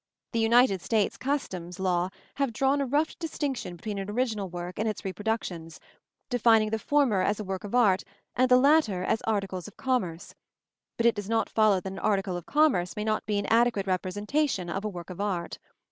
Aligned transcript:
The 0.31 0.39
United 0.39 0.81
States 0.81 1.15
customs 1.15 1.79
laws 1.79 2.09
have 2.37 2.51
drawn 2.51 2.81
a 2.81 2.87
rough 2.87 3.19
distinction 3.19 3.75
between 3.75 3.99
an 3.99 4.09
original 4.09 4.49
work 4.49 4.79
and 4.79 4.87
its 4.89 5.05
reproductions, 5.05 5.79
defining 6.27 6.71
the 6.71 6.79
former 6.79 7.21
as 7.21 7.39
a 7.39 7.43
work 7.43 7.63
of 7.63 7.75
art 7.75 8.03
and 8.35 8.49
the 8.49 8.57
latter 8.57 9.03
as 9.03 9.21
articles 9.27 9.67
of 9.67 9.77
commerce; 9.77 10.33
but 10.97 11.05
it 11.05 11.13
does 11.13 11.29
not 11.29 11.51
follow 11.51 11.79
that 11.79 11.91
an 11.93 11.99
article 11.99 12.35
of 12.35 12.47
commerce 12.47 12.95
may 12.95 13.03
not 13.03 13.27
be 13.27 13.37
an 13.37 13.45
adequate 13.45 13.85
representation 13.85 14.71
of 14.71 14.83
a 14.83 14.89
work 14.89 15.11
of 15.11 15.21
art. 15.21 15.59